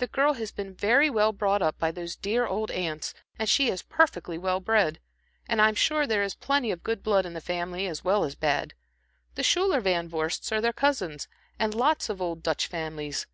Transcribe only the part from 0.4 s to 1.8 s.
been very well brought up